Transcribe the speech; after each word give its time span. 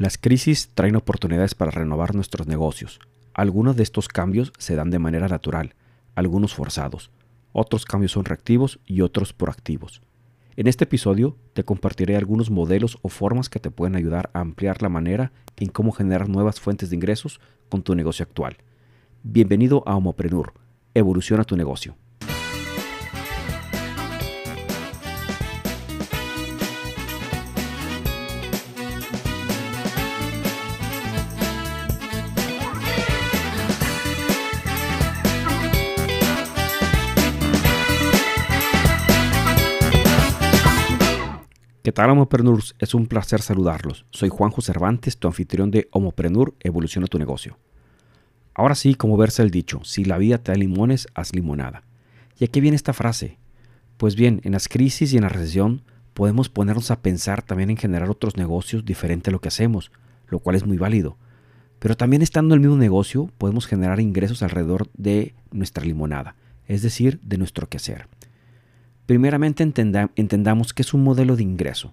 Las 0.00 0.16
crisis 0.16 0.70
traen 0.72 0.96
oportunidades 0.96 1.54
para 1.54 1.72
renovar 1.72 2.14
nuestros 2.14 2.46
negocios. 2.46 3.00
Algunos 3.34 3.76
de 3.76 3.82
estos 3.82 4.08
cambios 4.08 4.50
se 4.56 4.74
dan 4.74 4.88
de 4.88 4.98
manera 4.98 5.28
natural, 5.28 5.74
algunos 6.14 6.54
forzados. 6.54 7.10
Otros 7.52 7.84
cambios 7.84 8.12
son 8.12 8.24
reactivos 8.24 8.80
y 8.86 9.02
otros 9.02 9.34
proactivos. 9.34 10.00
En 10.56 10.68
este 10.68 10.84
episodio 10.84 11.36
te 11.52 11.64
compartiré 11.64 12.16
algunos 12.16 12.48
modelos 12.48 12.96
o 13.02 13.10
formas 13.10 13.50
que 13.50 13.60
te 13.60 13.70
pueden 13.70 13.94
ayudar 13.94 14.30
a 14.32 14.40
ampliar 14.40 14.80
la 14.80 14.88
manera 14.88 15.32
en 15.58 15.68
cómo 15.68 15.92
generar 15.92 16.30
nuevas 16.30 16.60
fuentes 16.60 16.88
de 16.88 16.96
ingresos 16.96 17.38
con 17.68 17.82
tu 17.82 17.94
negocio 17.94 18.22
actual. 18.22 18.56
Bienvenido 19.22 19.82
a 19.84 19.96
Homoprenur. 19.96 20.54
Evoluciona 20.94 21.44
tu 21.44 21.58
negocio. 21.58 21.94
¿Qué 41.90 41.94
tal, 41.94 42.10
Homopreneurs? 42.10 42.76
Es 42.78 42.94
un 42.94 43.08
placer 43.08 43.42
saludarlos. 43.42 44.06
Soy 44.10 44.28
Juanjo 44.28 44.62
Cervantes, 44.62 45.18
tu 45.18 45.26
anfitrión 45.26 45.72
de 45.72 45.88
Homoprenur 45.90 46.54
Evoluciona 46.60 47.08
tu 47.08 47.18
negocio. 47.18 47.58
Ahora 48.54 48.76
sí, 48.76 48.94
como 48.94 49.16
verse 49.16 49.42
el 49.42 49.50
dicho, 49.50 49.80
si 49.82 50.04
la 50.04 50.16
vida 50.16 50.38
te 50.38 50.52
da 50.52 50.56
limones, 50.56 51.08
haz 51.14 51.34
limonada. 51.34 51.82
¿Y 52.38 52.44
a 52.44 52.46
qué 52.46 52.60
viene 52.60 52.76
esta 52.76 52.92
frase? 52.92 53.38
Pues 53.96 54.14
bien, 54.14 54.40
en 54.44 54.52
las 54.52 54.68
crisis 54.68 55.12
y 55.12 55.16
en 55.16 55.24
la 55.24 55.30
recesión 55.30 55.82
podemos 56.14 56.48
ponernos 56.48 56.92
a 56.92 57.02
pensar 57.02 57.42
también 57.42 57.70
en 57.70 57.76
generar 57.76 58.08
otros 58.08 58.36
negocios 58.36 58.84
diferentes 58.84 59.26
a 59.26 59.32
lo 59.32 59.40
que 59.40 59.48
hacemos, 59.48 59.90
lo 60.28 60.38
cual 60.38 60.54
es 60.54 60.64
muy 60.64 60.78
válido. 60.78 61.16
Pero 61.80 61.96
también 61.96 62.22
estando 62.22 62.54
en 62.54 62.60
el 62.60 62.68
mismo 62.68 62.80
negocio 62.80 63.32
podemos 63.36 63.66
generar 63.66 63.98
ingresos 63.98 64.44
alrededor 64.44 64.88
de 64.96 65.34
nuestra 65.50 65.84
limonada, 65.84 66.36
es 66.68 66.82
decir, 66.82 67.18
de 67.24 67.36
nuestro 67.36 67.68
quehacer. 67.68 68.06
Primeramente 69.10 69.64
entendamos 69.64 70.72
que 70.72 70.82
es 70.82 70.94
un 70.94 71.02
modelo 71.02 71.34
de 71.34 71.42
ingreso. 71.42 71.92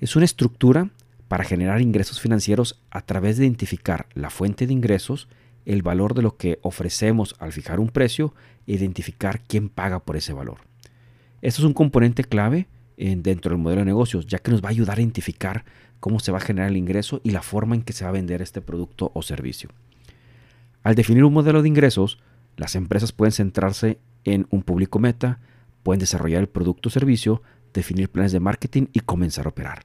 Es 0.00 0.16
una 0.16 0.24
estructura 0.24 0.90
para 1.28 1.44
generar 1.44 1.80
ingresos 1.80 2.20
financieros 2.20 2.82
a 2.90 3.02
través 3.02 3.36
de 3.36 3.44
identificar 3.44 4.08
la 4.12 4.30
fuente 4.30 4.66
de 4.66 4.72
ingresos, 4.72 5.28
el 5.66 5.82
valor 5.82 6.14
de 6.14 6.22
lo 6.22 6.36
que 6.36 6.58
ofrecemos 6.62 7.36
al 7.38 7.52
fijar 7.52 7.78
un 7.78 7.90
precio 7.90 8.34
e 8.66 8.72
identificar 8.72 9.40
quién 9.46 9.68
paga 9.68 10.00
por 10.00 10.16
ese 10.16 10.32
valor. 10.32 10.62
Esto 11.42 11.62
es 11.62 11.64
un 11.64 11.74
componente 11.74 12.24
clave 12.24 12.66
dentro 12.96 13.50
del 13.50 13.62
modelo 13.62 13.82
de 13.82 13.86
negocios, 13.86 14.26
ya 14.26 14.40
que 14.40 14.50
nos 14.50 14.64
va 14.64 14.70
a 14.70 14.72
ayudar 14.72 14.98
a 14.98 15.02
identificar 15.02 15.64
cómo 16.00 16.18
se 16.18 16.32
va 16.32 16.38
a 16.38 16.40
generar 16.40 16.70
el 16.70 16.76
ingreso 16.76 17.20
y 17.22 17.30
la 17.30 17.42
forma 17.42 17.76
en 17.76 17.82
que 17.82 17.92
se 17.92 18.02
va 18.02 18.10
a 18.10 18.14
vender 18.14 18.42
este 18.42 18.60
producto 18.60 19.12
o 19.14 19.22
servicio. 19.22 19.70
Al 20.82 20.96
definir 20.96 21.22
un 21.22 21.34
modelo 21.34 21.62
de 21.62 21.68
ingresos, 21.68 22.18
las 22.56 22.74
empresas 22.74 23.12
pueden 23.12 23.30
centrarse 23.30 24.00
en 24.24 24.48
un 24.50 24.64
público 24.64 24.98
meta, 24.98 25.38
pueden 25.86 26.00
desarrollar 26.00 26.40
el 26.40 26.48
producto 26.48 26.88
o 26.88 26.90
servicio, 26.90 27.42
definir 27.72 28.10
planes 28.10 28.32
de 28.32 28.40
marketing 28.40 28.86
y 28.92 28.98
comenzar 28.98 29.46
a 29.46 29.50
operar. 29.50 29.84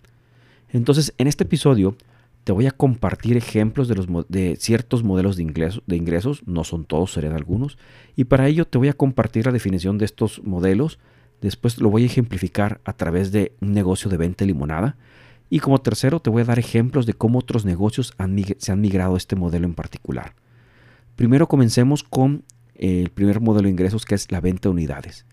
Entonces, 0.69 1.13
en 1.19 1.27
este 1.27 1.43
episodio 1.43 1.95
te 2.43 2.51
voy 2.51 2.65
a 2.65 2.71
compartir 2.71 3.37
ejemplos 3.37 3.87
de, 3.87 4.55
ciertos 4.55 5.03
modelos 5.03 5.37
de, 5.37 5.43
ingresos, 5.43 5.83
de 5.85 5.97
ingresos, 5.97 6.41
no 6.47 6.63
son 6.63 6.85
todos, 6.85 7.13
serán 7.13 7.33
algunos, 7.33 7.77
y 8.15 8.23
para 8.23 8.47
ello 8.47 8.65
te 8.65 8.79
voy 8.79 8.87
a 8.87 8.93
compartir 8.93 9.45
la 9.45 9.51
definición 9.51 9.99
de 9.99 10.05
estos 10.05 10.43
modelos, 10.43 10.97
después 11.39 11.77
lo 11.77 11.91
voy 11.91 12.01
a 12.01 12.07
ejemplificar 12.07 12.81
a 12.83 12.93
través 12.93 13.31
de 13.31 13.53
un 13.61 13.73
negocio 13.73 14.09
de 14.09 14.17
venta 14.17 14.43
de 14.43 14.47
limonada, 14.47 14.97
y 15.51 15.59
como 15.59 15.81
tercero 15.81 16.19
te 16.19 16.31
voy 16.31 16.41
a 16.41 16.45
dar 16.45 16.57
ejemplos 16.57 17.05
de 17.05 17.13
cómo 17.13 17.37
otros 17.37 17.63
negocios 17.63 18.15
se 18.57 18.71
han 18.71 18.81
migrado 18.81 19.13
a 19.13 19.17
este 19.19 19.35
modelo 19.35 19.67
en 19.67 19.75
particular. 19.75 20.33
Primero 21.15 21.47
comencemos 21.47 22.01
con 22.01 22.43
el 22.73 23.11
primer 23.11 23.39
modelo 23.39 23.67
de 23.67 23.73
ingresos 23.73 24.03
que 24.03 24.15
es 24.15 24.31
la 24.31 24.41
venta 24.41 24.67
de 24.67 24.73
unidades 24.73 25.27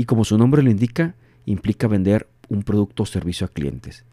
y 0.00 0.06
como 0.06 0.24
su 0.24 0.38
nombre 0.38 0.62
lo 0.62 0.70
indica, 0.70 1.14
implica 1.44 1.86
vender 1.86 2.26
un 2.48 2.62
producto 2.62 3.02
o 3.02 3.06
servicio 3.06 3.44
a 3.44 3.50
clientes. 3.50 4.06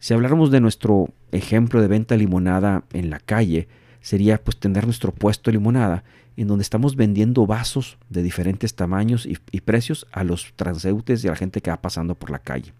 Si 0.00 0.12
habláramos 0.12 0.50
de 0.50 0.60
nuestro 0.60 1.10
ejemplo 1.30 1.80
de 1.80 1.86
venta 1.86 2.16
limonada 2.16 2.82
en 2.92 3.08
la 3.08 3.20
calle, 3.20 3.68
sería 4.00 4.42
pues 4.42 4.56
tener 4.56 4.84
nuestro 4.84 5.12
puesto 5.12 5.48
de 5.48 5.58
limonada 5.58 6.02
en 6.36 6.48
donde 6.48 6.62
estamos 6.62 6.96
vendiendo 6.96 7.46
vasos 7.46 7.98
de 8.10 8.24
diferentes 8.24 8.74
tamaños 8.74 9.24
y, 9.24 9.38
y, 9.52 9.60
precios 9.60 10.08
a 10.10 10.24
los 10.24 10.54
transeúntes 10.56 11.22
y 11.22 11.28
a 11.28 11.30
la 11.30 11.36
gente 11.36 11.60
que 11.60 11.70
va 11.70 11.80
pasando 11.80 12.16
por 12.16 12.30
la 12.30 12.40
calle. 12.40 12.72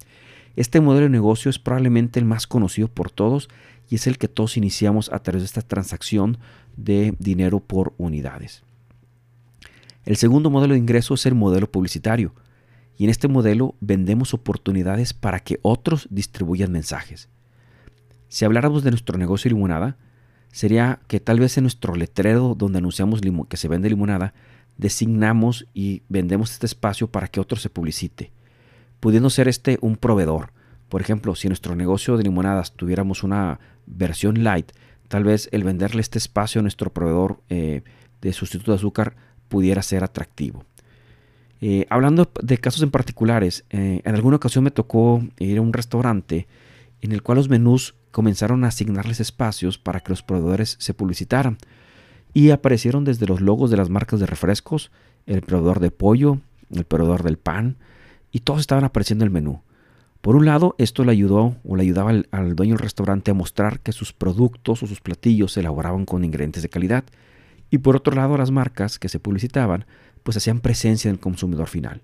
Este 0.56 0.80
modelo 0.80 1.04
de 1.04 1.10
negocio 1.10 1.48
es 1.48 1.60
probablemente 1.60 2.19
el 2.19 2.24
más 2.24 2.48
conocido 2.48 2.88
por 2.88 3.12
todos 3.12 3.50
y 3.88 3.94
es 3.94 4.09
el 4.09 4.19
que 4.19 4.26
todos 4.26 4.56
iniciamos 4.56 5.12
a 5.12 5.20
través 5.20 5.42
de 5.42 5.47
esta 5.47 5.62
transacción 5.62 6.38
de 6.76 7.14
dinero 7.20 7.60
por 7.60 7.94
unidades. 7.98 8.64
El 10.05 10.17
segundo 10.17 10.51
modelo 10.51 10.75
de 10.75 10.81
ingreso 10.81 11.15
es 11.15 11.27
el 11.27 11.35
modelo 11.35 11.71
publicitario. 11.71 12.35
Y 12.97 13.05
en 13.05 13.11
este 13.11 13.29
modelo 13.29 13.77
vendemos 13.81 14.35
oportunidades 14.35 15.15
para 15.15 15.41
que 15.41 15.59
otros 15.63 16.09
distribuyan 16.11 16.73
mensajes. 16.73 17.29
Si 18.29 18.45
habláramos 18.45 18.83
de 18.83 18.91
nuestro 18.91 19.19
negocio 19.19 19.49
de 19.49 19.55
limonada, 19.55 19.97
sería 20.51 21.01
que 21.07 21.21
tal 21.21 21.41
vez 21.41 21.57
en 21.57 21.65
nuestro 21.65 21.95
letrero 21.95 22.55
donde 22.57 22.79
anunciamos 22.79 23.21
que 23.49 23.57
se 23.57 23.69
vende 23.69 23.89
limonada, 23.89 24.35
designamos 24.77 25.67
y 25.75 26.03
vendemos 26.09 26.53
este 26.53 26.67
espacio 26.67 27.11
para 27.11 27.29
que 27.29 27.41
otro 27.41 27.59
se 27.59 27.71
publicite, 27.71 28.33
pudiendo 29.01 29.31
ser 29.31 29.49
este 29.49 29.79
un 29.81 29.97
proveedor. 29.97 30.53
Por 30.89 31.01
ejemplo, 31.01 31.34
si 31.34 31.47
en 31.47 31.51
nuestro 31.51 31.75
negocio 31.75 32.17
de 32.17 32.25
limonadas 32.25 32.73
tuviéramos 32.73 33.23
una 33.23 33.61
versión 33.87 34.45
light, 34.45 34.73
tal 35.09 35.25
vez 35.25 35.49
el 35.53 35.65
venderle 35.65 36.01
este 36.01 36.19
espacio 36.19 36.59
a 36.59 36.63
nuestro 36.63 36.93
proveedor 36.93 37.43
eh, 37.49 37.83
de 38.21 38.33
sustituto 38.33 38.73
de 38.73 38.77
azúcar 38.77 39.17
pudiera 39.53 39.83
ser 39.83 40.03
atractivo. 40.03 40.65
Eh, 41.61 41.85
hablando 41.91 42.33
de 42.43 42.57
casos 42.57 42.83
en 42.83 42.91
particulares, 42.91 43.67
eh, 43.69 44.01
en 44.03 44.15
alguna 44.15 44.37
ocasión 44.37 44.65
me 44.65 44.71
tocó 44.71 45.23
ir 45.39 45.59
a 45.59 45.61
un 45.61 45.75
restaurante 45.75 46.47
en 47.03 47.13
el 47.13 47.23
cual 47.23 47.37
los 47.37 47.51
menús 47.51 47.95
comenzaron 48.13 48.65
a 48.65 48.69
asignarles 48.69 49.21
espacios 49.21 49.77
para 49.77 50.01
que 50.01 50.09
los 50.09 50.23
proveedores 50.23 50.77
se 50.81 50.95
publicitaran. 50.95 51.59
Y 52.33 52.49
aparecieron 52.49 53.05
desde 53.05 53.27
los 53.27 53.43
logos 53.43 53.71
de 53.71 53.77
las 53.77 53.91
marcas 53.91 54.21
de 54.21 54.25
refrescos, 54.27 54.91
el 55.27 55.43
proveedor 55.43 55.81
de 55.81 55.91
pollo, 55.91 56.39
el 56.71 56.84
proveedor 56.84 57.23
del 57.23 57.37
pan, 57.37 57.77
y 58.31 58.41
todos 58.41 58.61
estaban 58.61 58.84
apareciendo 58.84 59.27
en 59.27 59.29
el 59.29 59.34
menú. 59.34 59.61
Por 60.23 60.34
un 60.34 60.47
lado, 60.47 60.75
esto 60.79 61.05
le 61.05 61.13
ayudó 61.13 61.57
o 61.63 61.77
le 61.77 61.83
ayudaba 61.83 62.09
al, 62.09 62.27
al 62.31 62.57
dueño 62.57 62.77
del 62.77 62.84
restaurante 62.84 63.33
a 63.33 63.34
mostrar 63.34 63.81
que 63.81 63.93
sus 63.93 64.15
productos 64.15 64.83
o 64.83 64.87
sus 64.87 65.03
platillos 65.03 65.53
se 65.53 65.61
elaboraban 65.61 66.07
con 66.07 66.25
ingredientes 66.25 66.63
de 66.63 66.71
calidad 66.71 67.05
y 67.72 67.78
por 67.78 67.97
otro 67.97 68.15
lado, 68.15 68.37
las 68.37 68.50
marcas 68.50 68.99
que 68.99 69.09
se 69.09 69.19
publicitaban, 69.19 69.87
pues 70.22 70.37
hacían 70.37 70.60
presencia 70.60 71.09
en 71.09 71.15
el 71.15 71.21
consumidor 71.21 71.69
final. 71.69 72.03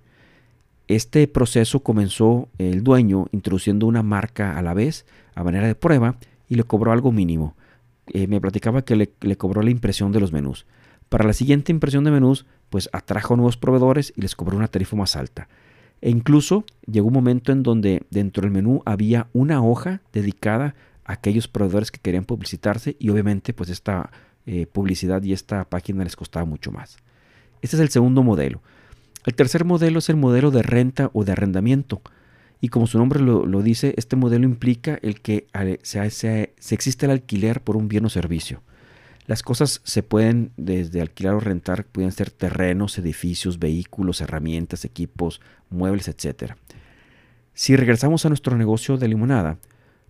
Este 0.89 1.29
proceso 1.29 1.81
comenzó 1.81 2.49
el 2.56 2.83
dueño 2.83 3.27
introduciendo 3.33 3.87
una 3.87 4.03
marca 4.03 4.56
a 4.56 4.62
la 4.62 4.73
vez 4.73 5.05
a 5.34 5.45
manera 5.45 5.67
de 5.67 5.75
prueba 5.75 6.17
y 6.49 6.55
le 6.55 6.65
cobró 6.65 6.91
algo 6.91 7.12
mínimo. 7.12 7.55
Eh, 8.06 8.27
me 8.27 8.41
platicaba 8.41 8.81
que 8.81 8.97
le, 8.97 9.12
le, 9.21 9.37
cobró 9.37 9.61
la 9.61 9.69
impresión 9.69 10.11
de 10.11 10.21
los 10.21 10.33
menús. 10.33 10.65
Para 11.11 11.27
la 11.27 11.34
siguiente 11.34 11.71
impresión 11.71 12.03
de 12.05 12.12
menús, 12.12 12.47
pues 12.71 12.89
atrajo 12.95 13.37
nuevos 13.37 13.59
proveedores 13.59 14.15
y 14.17 14.23
les 14.23 14.35
cobró 14.35 14.56
una 14.56 14.69
tarifa 14.69 14.97
más 14.97 15.17
alta. 15.17 15.50
E 16.00 16.09
incluso 16.09 16.65
llegó 16.91 17.09
un 17.09 17.15
momento 17.15 17.53
en 17.53 17.62
donde 17.62 18.06
dentro 18.09 18.41
del 18.41 18.53
menú 18.53 18.81
había 18.87 19.27
una 19.35 19.62
hoja 19.62 20.00
dedicada 20.15 20.75
a 21.05 21.12
aquellos 21.12 21.47
proveedores 21.47 21.91
que 21.91 22.00
querían 22.00 22.25
publicitarse 22.25 22.97
y 22.99 23.11
obviamente 23.11 23.53
pues 23.53 23.69
esta 23.69 24.11
eh, 24.51 24.65
publicidad 24.65 25.23
y 25.25 25.35
esta 25.35 25.63
página 25.69 26.05
les 26.05 26.17
costaba 26.17 26.47
mucho 26.47 26.73
más. 26.73 26.97
Este 27.61 27.77
es 27.77 27.83
el 27.83 27.91
segundo 27.91 28.23
modelo. 28.23 28.63
El 29.27 29.35
tercer 29.35 29.67
modelo 29.67 29.99
es 29.99 30.09
el 30.09 30.17
modelo 30.17 30.51
de 30.51 30.63
renta 30.63 31.11
o 31.13 31.23
de 31.23 31.33
arrendamiento. 31.33 32.01
Y 32.59 32.71
como 32.71 32.87
su 32.87 32.97
nombre 32.97 33.21
lo, 33.21 33.63
dice, 33.63 33.93
este 33.99 34.17
modelo 34.17 34.47
implica 34.47 34.99
el 35.03 35.21
que 35.21 35.49
se, 35.83 36.09
se, 36.09 36.55
existe 36.71 37.05
el 37.05 37.12
alquiler 37.12 37.61
por 37.61 37.77
un 37.77 37.89
bien 37.89 38.06
o 38.06 38.09
servicio. 38.09 38.62
Las 39.27 39.43
cosas 39.43 39.83
se 39.85 40.03
pueden 40.03 40.51
desde 40.56 41.03
alquilar 41.03 41.35
o 41.35 41.41
rentar, 41.41 41.85
pueden 41.85 42.12
ser 42.12 42.31
terrenos, 42.31 42.97
edificios, 42.97 43.59
vehículos, 43.59 44.23
herramientas, 44.23 44.87
equipos, 44.87 45.43
muebles, 45.69 46.09
etc. 46.09 46.55
Si 47.53 47.77
regresamos 47.77 48.25
a 48.25 48.31
nuestro 48.31 48.56
negocio 48.56 48.97
de 48.97 49.09
limonada, 49.09 49.59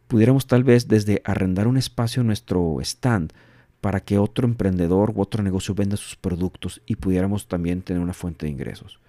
pudiéramos 0.07 0.47
tal 0.47 0.63
vez 0.63 0.87
desde 0.87 1.23
arrendar 1.25 1.67
un 1.67 1.77
espacio 1.77 2.21
en 2.21 2.29
nuestro 2.29 2.79
stand 2.83 3.33
para 3.81 4.01
que 4.01 4.19
otro 4.19 4.47
emprendedor 4.47 5.13
u 5.15 5.21
otro 5.21 5.43
negocio 5.43 5.75
venda 5.75 5.97
sus 5.97 6.17
productos 6.17 6.83
y 6.87 6.97
pudiéramos 6.97 7.47
también 7.47 7.83
tener 7.83 8.03
una 8.03 8.13
fuente 8.13 8.47
de 8.47 8.53
ingresos. 8.53 9.01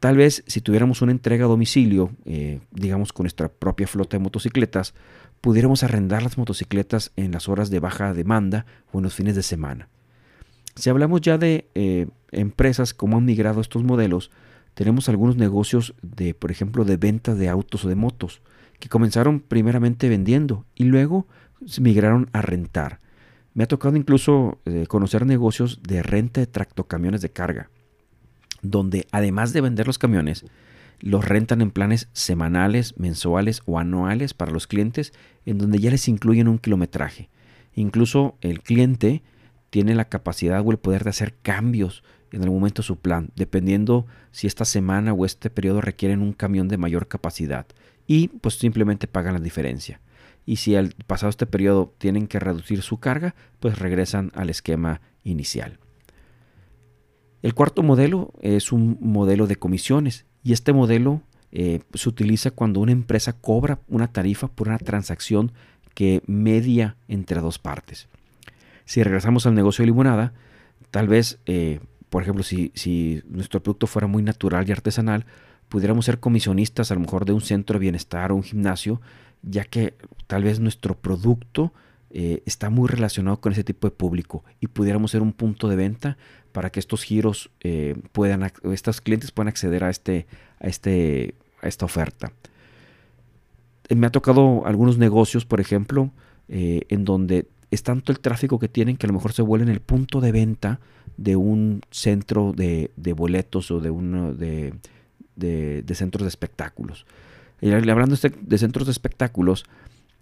Tal 0.00 0.16
vez 0.16 0.42
si 0.46 0.60
tuviéramos 0.60 1.02
una 1.02 1.12
entrega 1.12 1.44
a 1.44 1.48
domicilio, 1.48 2.10
eh, 2.24 2.60
digamos 2.72 3.12
con 3.12 3.24
nuestra 3.24 3.48
propia 3.48 3.86
flota 3.86 4.16
de 4.16 4.22
motocicletas, 4.24 4.94
pudiéramos 5.40 5.82
arrendar 5.82 6.22
las 6.22 6.38
motocicletas 6.38 7.12
en 7.16 7.32
las 7.32 7.48
horas 7.48 7.70
de 7.70 7.80
baja 7.80 8.12
demanda 8.14 8.66
o 8.90 8.98
en 8.98 9.04
los 9.04 9.14
fines 9.14 9.36
de 9.36 9.42
semana. 9.42 9.88
Si 10.74 10.88
hablamos 10.88 11.20
ya 11.20 11.38
de 11.38 11.68
eh, 11.74 12.08
empresas, 12.30 12.94
cómo 12.94 13.18
han 13.18 13.24
migrado 13.24 13.60
estos 13.60 13.84
modelos, 13.84 14.30
tenemos 14.74 15.08
algunos 15.08 15.36
negocios 15.36 15.94
de, 16.02 16.34
por 16.34 16.50
ejemplo, 16.50 16.84
de 16.84 16.96
venta 16.96 17.34
de 17.34 17.48
autos 17.48 17.84
o 17.84 17.88
de 17.88 17.94
motos, 17.94 18.40
que 18.80 18.88
comenzaron 18.88 19.40
primeramente 19.40 20.08
vendiendo 20.08 20.64
y 20.74 20.84
luego 20.84 21.26
migraron 21.78 22.28
a 22.32 22.42
rentar. 22.42 23.00
Me 23.54 23.64
ha 23.64 23.68
tocado 23.68 23.96
incluso 23.96 24.60
eh, 24.64 24.86
conocer 24.86 25.26
negocios 25.26 25.82
de 25.82 26.02
renta 26.02 26.40
de 26.40 26.46
tractocamiones 26.46 27.20
de 27.20 27.30
carga, 27.30 27.70
donde 28.62 29.06
además 29.12 29.52
de 29.52 29.60
vender 29.60 29.86
los 29.86 29.98
camiones, 29.98 30.44
los 31.00 31.24
rentan 31.24 31.60
en 31.60 31.70
planes 31.70 32.08
semanales, 32.12 32.98
mensuales 32.98 33.62
o 33.66 33.78
anuales 33.78 34.34
para 34.34 34.52
los 34.52 34.66
clientes, 34.66 35.12
en 35.44 35.58
donde 35.58 35.80
ya 35.80 35.90
les 35.90 36.08
incluyen 36.08 36.48
un 36.48 36.58
kilometraje. 36.58 37.28
Incluso 37.74 38.36
el 38.40 38.62
cliente 38.62 39.22
tiene 39.70 39.94
la 39.94 40.08
capacidad 40.08 40.62
o 40.64 40.70
el 40.70 40.78
poder 40.78 41.04
de 41.04 41.10
hacer 41.10 41.34
cambios 41.42 42.04
en 42.30 42.42
el 42.42 42.50
momento 42.50 42.82
su 42.82 42.96
plan, 42.96 43.30
dependiendo 43.36 44.06
si 44.30 44.46
esta 44.46 44.64
semana 44.64 45.12
o 45.12 45.26
este 45.26 45.50
periodo 45.50 45.80
requieren 45.80 46.22
un 46.22 46.32
camión 46.32 46.68
de 46.68 46.78
mayor 46.78 47.08
capacidad. 47.08 47.66
Y 48.06 48.28
pues 48.28 48.54
simplemente 48.54 49.06
pagan 49.06 49.34
la 49.34 49.40
diferencia. 49.40 50.00
Y 50.44 50.56
si 50.56 50.74
al 50.74 50.94
pasado 51.06 51.30
este 51.30 51.46
periodo 51.46 51.94
tienen 51.98 52.26
que 52.26 52.40
reducir 52.40 52.82
su 52.82 52.98
carga, 52.98 53.34
pues 53.60 53.78
regresan 53.78 54.32
al 54.34 54.50
esquema 54.50 55.00
inicial. 55.24 55.78
El 57.42 57.54
cuarto 57.54 57.82
modelo 57.82 58.32
es 58.40 58.72
un 58.72 58.98
modelo 59.00 59.46
de 59.46 59.56
comisiones 59.56 60.26
y 60.44 60.52
este 60.52 60.72
modelo 60.72 61.22
eh, 61.50 61.80
se 61.92 62.08
utiliza 62.08 62.50
cuando 62.50 62.80
una 62.80 62.92
empresa 62.92 63.34
cobra 63.34 63.80
una 63.88 64.08
tarifa 64.08 64.48
por 64.48 64.68
una 64.68 64.78
transacción 64.78 65.52
que 65.94 66.22
media 66.26 66.96
entre 67.08 67.40
dos 67.40 67.58
partes. 67.58 68.08
Si 68.84 69.02
regresamos 69.02 69.46
al 69.46 69.54
negocio 69.54 69.82
de 69.82 69.86
limonada, 69.86 70.32
tal 70.90 71.08
vez, 71.08 71.40
eh, 71.46 71.80
por 72.10 72.22
ejemplo, 72.22 72.42
si, 72.42 72.72
si, 72.74 73.22
nuestro 73.28 73.62
producto 73.62 73.86
fuera 73.86 74.06
muy 74.06 74.22
natural 74.22 74.68
y 74.68 74.72
artesanal, 74.72 75.26
pudiéramos 75.68 76.04
ser 76.04 76.20
comisionistas 76.20 76.90
a 76.90 76.94
lo 76.94 77.00
mejor 77.00 77.24
de 77.24 77.32
un 77.32 77.40
centro 77.40 77.74
de 77.74 77.80
bienestar 77.80 78.32
o 78.32 78.36
un 78.36 78.42
gimnasio, 78.42 79.00
ya 79.42 79.64
que 79.64 79.94
tal 80.26 80.44
vez 80.44 80.60
nuestro 80.60 80.96
producto 80.96 81.72
eh, 82.10 82.42
está 82.46 82.70
muy 82.70 82.88
relacionado 82.88 83.40
con 83.40 83.52
ese 83.52 83.64
tipo 83.64 83.86
de 83.86 83.92
público 83.92 84.44
y 84.60 84.66
pudiéramos 84.66 85.10
ser 85.10 85.22
un 85.22 85.32
punto 85.32 85.68
de 85.68 85.76
venta 85.76 86.18
para 86.52 86.70
que 86.70 86.80
estos 86.80 87.02
giros 87.02 87.50
eh, 87.60 87.96
puedan, 88.12 88.50
estos 88.64 89.00
clientes 89.00 89.30
puedan 89.30 89.48
acceder 89.48 89.84
a, 89.84 89.90
este, 89.90 90.26
a, 90.60 90.66
este, 90.66 91.34
a 91.62 91.68
esta 91.68 91.86
oferta. 91.86 92.32
Eh, 93.88 93.94
me 93.94 94.06
ha 94.06 94.10
tocado 94.10 94.66
algunos 94.66 94.98
negocios, 94.98 95.44
por 95.44 95.60
ejemplo, 95.60 96.10
en 96.48 97.06
donde 97.06 97.46
es 97.70 97.82
tanto 97.82 98.12
el 98.12 98.20
tráfico 98.20 98.58
que 98.58 98.68
tienen 98.68 98.98
que 98.98 99.06
a 99.06 99.08
lo 99.08 99.14
mejor 99.14 99.32
se 99.32 99.40
vuelven 99.40 99.70
el 99.70 99.80
punto 99.80 100.20
de 100.20 100.32
venta 100.32 100.80
de 101.16 101.36
un 101.36 101.80
centro 101.90 102.52
de, 102.52 102.90
boletos 103.16 103.70
o 103.70 103.80
de, 103.80 103.90
uno 103.90 104.34
de, 104.34 104.74
de, 105.36 105.94
centros 105.94 106.24
de 106.24 106.28
espectáculos. 106.28 107.06
Hablando 107.62 108.14
este, 108.14 108.30
de 108.30 108.58
centros 108.58 108.86
de 108.86 108.92
espectáculos, 108.92 109.64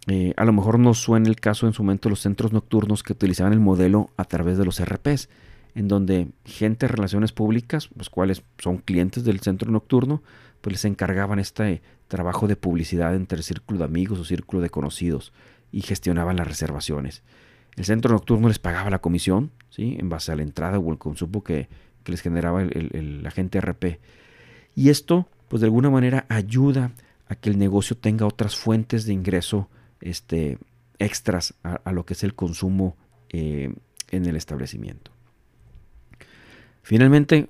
eh, 0.06 0.34
a 0.36 0.44
lo 0.44 0.52
mejor 0.52 0.78
no 0.78 0.94
suena 0.94 1.28
el 1.28 1.36
caso 1.36 1.66
en 1.66 1.72
su 1.72 1.82
momento 1.82 2.08
los 2.08 2.20
centros 2.20 2.52
nocturnos 2.52 3.02
que 3.02 3.12
utilizaban 3.12 3.52
el 3.52 3.60
modelo 3.60 4.10
a 4.16 4.24
través 4.24 4.58
de 4.58 4.64
los 4.64 4.82
RPs, 4.82 5.28
en 5.74 5.88
donde 5.88 6.28
gente 6.44 6.86
de 6.86 6.92
relaciones 6.92 7.32
públicas, 7.32 7.90
los 7.94 8.10
cuales 8.10 8.42
son 8.58 8.78
clientes 8.78 9.24
del 9.24 9.40
centro 9.40 9.70
nocturno, 9.70 10.22
pues 10.60 10.72
les 10.72 10.84
encargaban 10.84 11.38
este 11.38 11.82
trabajo 12.08 12.48
de 12.48 12.56
publicidad 12.56 13.14
entre 13.14 13.38
el 13.38 13.44
círculo 13.44 13.78
de 13.78 13.84
amigos 13.84 14.18
o 14.18 14.24
círculo 14.24 14.62
de 14.62 14.70
conocidos 14.70 15.32
y 15.70 15.82
gestionaban 15.82 16.36
las 16.36 16.48
reservaciones. 16.48 17.22
El 17.76 17.84
centro 17.84 18.12
nocturno 18.12 18.48
les 18.48 18.58
pagaba 18.58 18.90
la 18.90 18.98
comisión, 18.98 19.52
¿sí? 19.70 19.96
en 19.98 20.08
base 20.08 20.32
a 20.32 20.36
la 20.36 20.42
entrada 20.42 20.78
o 20.78 20.90
el 20.90 20.98
consumo 20.98 21.44
que, 21.44 21.68
les 22.06 22.22
generaba 22.22 22.60
el, 22.62 22.90
el 22.92 23.24
agente 23.24 23.60
RP. 23.60 24.00
Y 24.74 24.88
esto, 24.88 25.28
pues 25.46 25.60
de 25.60 25.66
alguna 25.66 25.90
manera, 25.90 26.26
ayuda 26.28 26.86
a 26.86 26.90
que 27.34 27.50
el 27.50 27.58
negocio 27.58 27.96
tenga 27.96 28.26
otras 28.26 28.56
fuentes 28.56 29.04
de 29.04 29.12
ingreso 29.12 29.68
este, 30.00 30.58
extras 30.98 31.54
a, 31.62 31.92
lo 31.92 32.04
que 32.04 32.14
es 32.14 32.24
el 32.24 32.34
consumo 32.34 32.96
eh, 33.30 33.74
en 34.10 34.26
el 34.26 34.36
establecimiento. 34.36 35.12
Finalmente, 36.82 37.48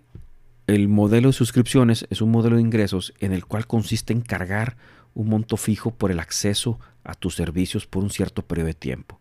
el 0.66 0.88
modelo 0.88 1.28
de 1.28 1.32
suscripciones 1.32 2.06
es 2.10 2.20
un 2.20 2.30
modelo 2.30 2.56
de 2.56 2.62
ingresos 2.62 3.14
en 3.20 3.32
el 3.32 3.44
cual 3.44 3.66
consiste 3.66 4.12
en 4.12 4.20
cargar 4.20 4.76
un 5.14 5.28
monto 5.28 5.56
fijo 5.56 5.90
por 5.92 6.10
el 6.10 6.20
acceso 6.20 6.78
a 7.02 7.14
tus 7.14 7.34
servicios 7.34 7.86
por 7.86 8.02
un 8.02 8.10
cierto 8.10 8.42
periodo 8.42 8.68
de 8.68 8.74
tiempo. 8.74 9.20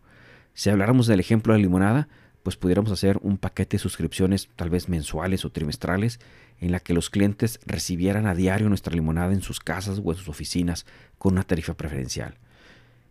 Si 0.54 0.70
habláramos 0.70 1.06
del 1.06 1.20
ejemplo 1.20 1.52
de 1.52 1.58
la 1.58 1.62
limonada, 1.62 2.08
pues 2.42 2.56
pudiéramos 2.56 2.90
hacer 2.90 3.18
un 3.22 3.38
paquete 3.38 3.76
de 3.76 3.82
suscripciones 3.82 4.48
tal 4.56 4.70
vez 4.70 4.88
mensuales 4.88 5.44
o 5.44 5.50
trimestrales 5.50 6.20
en 6.60 6.72
la 6.72 6.80
que 6.80 6.94
los 6.94 7.10
clientes 7.10 7.60
recibieran 7.66 8.26
a 8.26 8.34
diario 8.34 8.68
nuestra 8.68 8.94
limonada 8.94 9.32
en 9.32 9.42
sus 9.42 9.60
casas 9.60 10.00
o 10.02 10.10
en 10.10 10.18
sus 10.18 10.28
oficinas 10.28 10.86
con 11.18 11.32
una 11.34 11.42
tarifa 11.42 11.74
preferencial. 11.74 12.38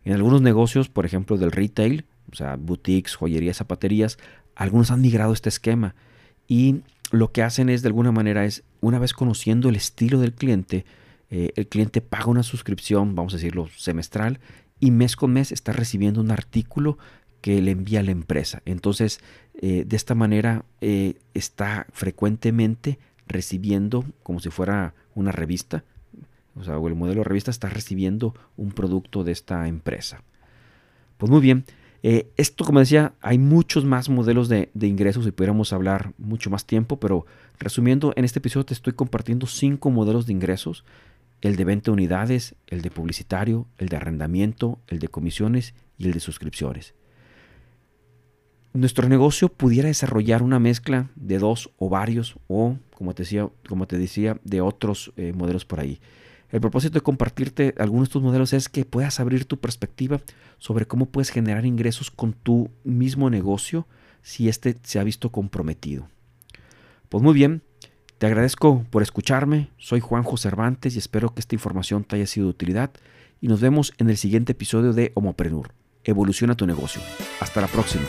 En 0.04 0.14
algunos 0.14 0.42
negocios, 0.42 0.90
por 0.90 1.06
ejemplo 1.06 1.38
del 1.38 1.52
retail, 1.52 2.06
o 2.32 2.36
sea, 2.36 2.56
boutiques, 2.56 3.16
joyerías, 3.16 3.58
zapaterías, 3.58 4.18
algunos 4.56 4.92
han 4.92 5.02
migrado 5.02 5.34
este 5.34 5.50
esquema 5.50 5.96
y 6.48 6.82
lo 7.12 7.32
que 7.32 7.44
hacen 7.44 7.70
es 7.70 7.82
de 7.82 7.88
alguna 7.88 8.12
manera 8.12 8.46
es, 8.46 8.64
una 8.82 9.00
vez 9.00 9.14
conociendo 9.14 9.70
el 9.70 9.76
estilo 9.76 10.20
del 10.20 10.34
cliente, 10.34 10.86
eh, 11.30 11.52
el 11.56 11.68
cliente 11.68 12.02
paga 12.02 12.28
una 12.28 12.44
suscripción, 12.44 13.16
vamos 13.16 13.34
a 13.34 13.38
decirlo, 13.38 13.68
semestral 13.76 14.40
y 14.80 14.92
mes 14.92 15.16
con 15.16 15.34
mes 15.34 15.52
está 15.52 15.74
recibiendo 15.74 16.22
un 16.22 16.32
artículo 16.32 16.98
que 17.42 17.62
le 17.62 17.72
envía 17.72 18.04
la 18.04 18.12
empresa. 18.12 18.62
Entonces, 18.66 19.22
eh, 19.62 19.84
de 19.86 19.96
esta 19.96 20.16
manera 20.16 20.66
eh, 20.82 21.16
está 21.34 21.88
frecuentemente 21.92 23.00
recibiendo, 23.28 24.06
como 24.24 24.40
si 24.40 24.50
fuera 24.50 24.94
una 25.16 25.32
revista, 25.32 25.84
o 26.56 26.64
sea, 26.64 26.76
el 26.76 26.96
modelo 26.96 27.22
de 27.22 27.30
revista 27.30 27.52
está 27.52 27.70
recibiendo 27.70 28.34
un 28.58 28.72
producto 28.72 29.24
de 29.24 29.32
esta 29.32 29.68
empresa. 29.68 30.24
Pues 31.18 31.30
muy 31.30 31.42
bien, 31.42 31.66
eh, 32.02 32.32
esto 32.38 32.64
como 32.64 32.80
decía, 32.80 33.14
hay 33.22 33.38
muchos 33.38 33.86
más 33.86 34.10
modelos 34.10 34.48
de, 34.50 34.70
ingresos 34.82 35.28
y 35.28 35.32
pudiéramos 35.32 35.74
hablar 35.74 36.14
mucho 36.18 36.50
más 36.50 36.66
tiempo, 36.66 37.00
pero 37.00 37.26
resumiendo, 37.60 38.14
en 38.16 38.26
este 38.26 38.40
episodio 38.40 38.66
te 38.66 38.74
estoy 38.74 38.94
compartiendo 38.94 39.48
cinco 39.48 39.90
modelos 39.90 40.26
de 40.26 40.34
ingresos, 40.34 40.86
el 41.42 41.56
de 41.56 41.66
venta 41.66 41.86
de 41.86 41.92
unidades, 41.92 42.56
el 42.68 42.82
de 42.82 42.92
publicitario, 42.92 43.68
el 43.78 43.90
de 43.90 43.98
arrendamiento, 43.98 44.80
el 44.88 45.00
de 45.00 45.08
comisiones 45.08 45.74
y 45.98 46.06
el 46.06 46.14
de 46.14 46.20
suscripciones. 46.20 46.94
Nuestro 48.80 49.10
negocio 49.10 49.50
pudiera 49.50 49.90
desarrollar 49.90 50.42
una 50.42 50.58
mezcla 50.58 51.10
de 51.18 51.38
dos 51.38 51.70
o 51.80 51.90
varios 51.90 52.38
o, 52.48 52.78
como 52.96 53.14
te 53.14 53.24
decía, 53.24 53.50
como 53.68 53.88
te 53.88 53.98
decía 53.98 54.40
de 54.46 54.62
otros 54.62 55.12
eh, 55.18 55.34
modelos 55.36 55.66
por 55.66 55.82
ahí. 55.82 56.00
El 56.50 56.62
propósito 56.62 56.94
de 56.94 57.02
compartirte 57.02 57.76
algunos 57.78 58.08
de 58.08 58.10
estos 58.12 58.24
modelos 58.24 58.54
es 58.54 58.70
que 58.70 58.86
puedas 58.86 59.20
abrir 59.20 59.44
tu 59.44 59.60
perspectiva 59.60 60.22
sobre 60.60 60.86
cómo 60.86 61.08
puedes 61.08 61.30
generar 61.30 61.66
ingresos 61.66 62.10
con 62.10 62.32
tu 62.32 62.72
mismo 62.86 63.30
negocio 63.30 63.86
si 64.22 64.48
éste 64.48 64.78
se 64.82 64.98
ha 64.98 65.04
visto 65.04 65.30
comprometido. 65.30 66.08
Pues 67.10 67.22
muy 67.22 67.34
bien, 67.34 67.64
te 68.18 68.28
agradezco 68.28 68.86
por 68.92 69.02
escucharme. 69.02 69.72
Soy 69.78 70.00
Juanjo 70.00 70.38
Cervantes 70.38 70.96
y 70.96 71.00
espero 71.00 71.34
que 71.34 71.42
esta 71.42 71.54
información 71.54 72.06
te 72.06 72.16
haya 72.16 72.28
sido 72.28 72.46
de 72.46 72.52
utilidad. 72.52 72.92
Y 73.42 73.50
nos 73.50 73.60
vemos 73.60 73.92
en 73.98 74.10
el 74.10 74.16
siguiente 74.16 74.54
episodio 74.54 74.94
de 74.94 75.12
Homoprenur. 75.16 75.74
Evoluciona 76.06 76.56
tu 76.56 76.66
negocio. 76.66 77.02
Hasta 77.42 77.60
la 77.60 77.68
próxima. 77.68 78.06